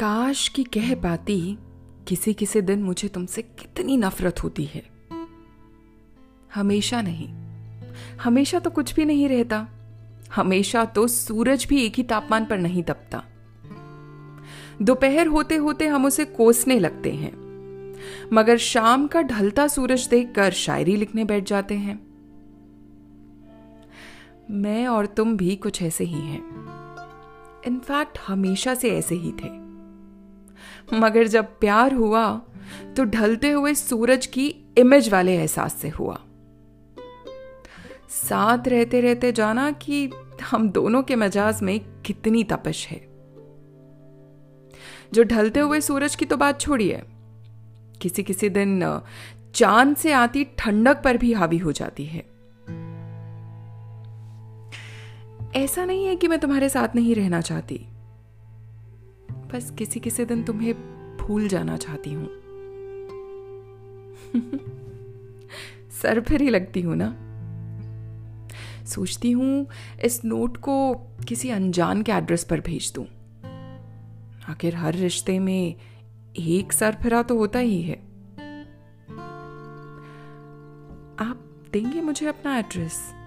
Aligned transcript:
काश 0.00 0.48
की 0.48 0.64
कह 0.64 0.94
पाती, 0.94 1.58
किसी 2.08 2.34
किसी 2.34 2.60
दिन 2.60 2.82
मुझे 2.82 3.08
तुमसे 3.08 3.42
कितनी 3.42 3.96
नफरत 3.96 4.42
होती 4.42 4.64
है। 4.64 4.82
हमेशा 6.54 7.02
नहीं। 7.02 7.28
हमेशा 8.18 8.58
तो 8.58 8.70
कुछ 8.70 8.94
भी 8.94 9.04
नहीं 9.04 9.28
रहता। 9.28 9.68
हमेशा 10.34 10.84
तो 10.84 11.08
सूरज 11.08 11.66
भी 11.68 11.84
एक 11.84 11.94
ही 11.94 12.02
तापमान 12.02 12.44
पर 12.44 12.58
नहीं 12.58 12.82
तपता 12.82 13.24
दोपहर 14.82 15.26
होते 15.26 15.56
होते 15.56 15.86
हम 15.86 16.06
उसे 16.06 16.24
कोसने 16.24 16.78
लगते 16.78 17.12
हैं। 17.12 17.32
मगर 18.32 18.56
शाम 18.56 19.06
का 19.06 19.22
ढलता 19.22 19.68
सूरज 19.68 20.08
देखकर 20.08 20.52
शायरी 20.52 20.96
लिखने 20.96 21.24
बैठ 21.24 21.44
जाते 21.44 21.74
हैं। 21.74 22.06
मैं 24.50 24.86
और 24.86 25.06
तुम 25.06 25.36
भी 25.36 25.56
कुछ 25.56 25.82
ऐसे 25.82 26.04
ही 26.04 26.20
हैं। 26.20 26.42
इनफैक्ट 27.66 28.18
हमेशा 28.26 28.74
से 28.74 28.90
ऐसे 28.90 29.14
ही 29.14 29.32
थे। 29.32 29.69
मगर 30.94 31.26
जब 31.26 31.44
प्यार 31.44 31.94
हुआ 31.94 32.42
तो 32.96 33.04
ढलते 33.04 33.50
हुए 33.50 33.74
सूरज 33.74 34.26
की 34.26 34.54
इमेज 34.78 35.08
वाले 35.08 35.36
एहसास 35.36 35.74
से 35.74 35.88
हुआ। 35.88 36.20
साथ 38.08 38.68
रहते 38.68 39.00
रहते 39.00 39.32
जाना 39.32 39.70
कि 39.70 40.10
हम 40.42 40.70
दोनों 40.70 41.02
के 41.02 41.16
मजाज 41.16 41.62
में 41.62 41.80
कितनी 42.02 42.44
तपश 42.44 42.86
है। 42.86 43.08
जो 45.12 45.22
ढलते 45.22 45.60
हुए 45.60 45.80
सूरज 45.80 46.14
की 46.14 46.24
तो 46.24 46.36
बात 46.36 46.60
छोड़िए। 46.60 47.02
किसी 48.02 48.22
किसी 48.22 48.48
दिन, 48.48 49.00
चाँद 49.54 49.96
से 49.96 50.12
आती 50.12 50.44
ठंडक 50.58 51.02
पर 51.02 51.16
भी 51.16 51.32
हावी 51.32 51.58
हो 51.58 51.72
जाती 51.72 52.04
है। 52.04 52.30
ऐसा 55.64 55.84
नहीं 55.84 56.06
है 56.06 56.16
कि 56.16 56.28
मैं 56.28 56.38
तुम्हारे 56.38 56.68
साथ 56.68 56.88
नहीं 56.94 57.14
रहना 57.14 57.40
चाहती। 57.40 57.86
बस 59.52 59.70
किसी 59.78 60.00
किसी 60.00 60.24
दिन 60.24 60.42
तुम्हें 60.42 60.74
भूल 61.16 61.48
जाना 61.48 61.76
चाहती 61.76 62.12
हूँ। 62.12 62.28
सर 65.90 66.20
फिर 66.20 66.42
ही 66.42 66.50
लगती 66.50 66.80
हूँ 66.80 66.96
ना। 66.96 67.30
सोचती 68.84 69.30
हूँ, 69.30 69.66
इस 70.04 70.24
नोट 70.24 70.56
को 70.56 70.94
किसी 71.28 71.50
अनजान 71.50 72.02
के 72.02 72.12
एड्रेस 72.12 72.44
पर 72.44 72.60
भेज 72.60 72.92
दूँ। 72.94 73.06
आखिर 74.48 74.74
हर 74.74 74.94
रिश्ते 74.94 75.38
में 75.38 75.74
एक 76.36 76.72
सर 76.72 76.96
फिरा 77.02 77.22
तो 77.22 77.38
होता 77.38 77.58
ही 77.58 77.82
है। 77.82 77.96
आप 81.20 81.68
देंगे 81.72 82.00
मुझे 82.00 82.26
अपना 82.26 82.58
एड्रेस? 82.58 83.19